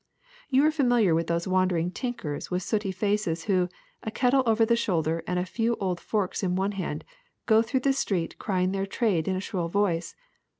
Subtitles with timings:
[0.51, 3.69] ^^You are familiar with those wandering tinkers with sooty faces who,
[4.01, 7.05] a kettle over the shoulder and a few old forks in one hand,
[7.45, 10.15] go through the street, crying their trade in a shrill voice.